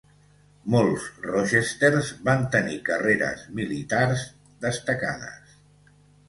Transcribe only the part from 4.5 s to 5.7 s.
destacades.